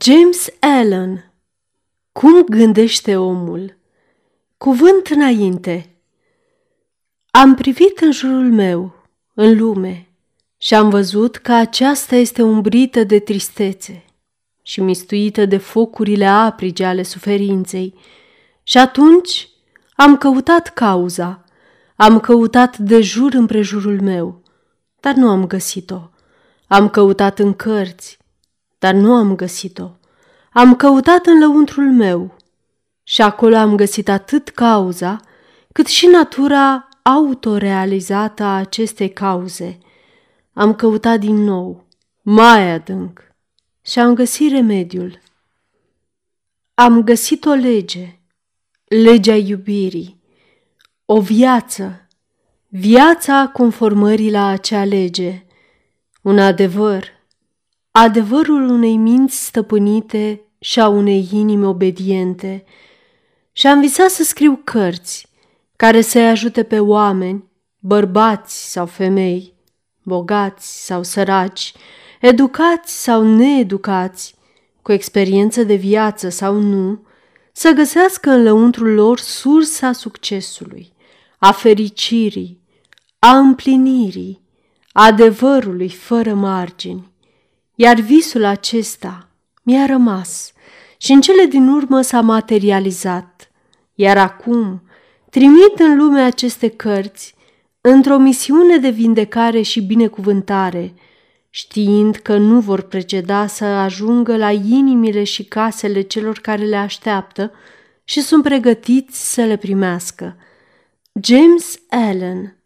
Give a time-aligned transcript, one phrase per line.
[0.00, 1.32] James Allen
[2.12, 3.78] Cum gândește omul?
[4.58, 5.96] Cuvânt înainte
[7.30, 8.94] Am privit în jurul meu,
[9.34, 10.08] în lume,
[10.58, 14.04] și am văzut că aceasta este umbrită de tristețe
[14.62, 17.94] și mistuită de focurile aprige ale suferinței.
[18.62, 19.48] Și atunci
[19.94, 21.44] am căutat cauza,
[21.96, 24.42] am căutat de jur împrejurul meu,
[25.00, 26.10] dar nu am găsit-o.
[26.66, 28.20] Am căutat în cărți,
[28.82, 29.90] dar nu am găsit-o.
[30.52, 32.36] Am căutat în lăuntrul meu
[33.02, 35.20] și acolo am găsit atât cauza,
[35.72, 39.78] cât și natura autorealizată a acestei cauze.
[40.52, 41.84] Am căutat din nou,
[42.22, 43.20] mai adânc,
[43.82, 45.18] și am găsit remediul.
[46.74, 48.18] Am găsit o lege,
[48.84, 50.22] legea iubirii,
[51.04, 52.08] o viață,
[52.68, 55.44] viața conformării la acea lege,
[56.22, 57.20] un adevăr,
[57.92, 62.64] adevărul unei minți stăpânite și a unei inimi obediente.
[63.52, 65.26] Și am visat să scriu cărți
[65.76, 67.44] care să-i ajute pe oameni,
[67.78, 69.54] bărbați sau femei,
[70.02, 71.72] bogați sau săraci,
[72.20, 74.34] educați sau needucați,
[74.82, 77.06] cu experiență de viață sau nu,
[77.52, 80.92] să găsească în lăuntrul lor sursa succesului,
[81.38, 82.60] a fericirii,
[83.18, 84.40] a împlinirii,
[84.92, 87.11] adevărului fără margini.
[87.74, 89.28] Iar visul acesta
[89.62, 90.52] mi-a rămas
[90.96, 93.50] și în cele din urmă s-a materializat.
[93.94, 94.82] Iar acum
[95.30, 97.34] trimit în lume aceste cărți
[97.80, 100.94] într-o misiune de vindecare și binecuvântare,
[101.50, 107.52] știind că nu vor preceda să ajungă la inimile și casele celor care le așteaptă
[108.04, 110.36] și sunt pregătiți să le primească.
[111.22, 112.56] James Allen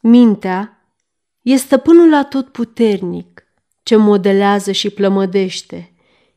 [0.00, 0.82] Mintea
[1.42, 3.47] este stăpânul atotputernic
[3.88, 5.92] ce modelează și plămădește,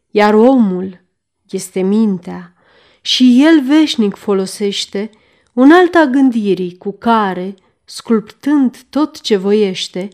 [0.09, 1.01] iar omul
[1.49, 2.53] este mintea
[3.01, 5.09] și el veșnic folosește
[5.53, 10.07] un alta gândirii cu care, sculptând tot ce voiește,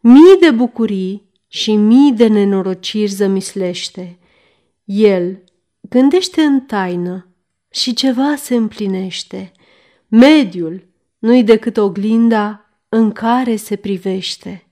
[0.00, 4.18] mii de bucurii și mii de nenorociri zămislește.
[4.84, 5.42] El
[5.80, 7.26] gândește în taină
[7.70, 9.52] și ceva se împlinește.
[10.08, 10.88] Mediul
[11.18, 14.67] nu-i decât oglinda în care se privește.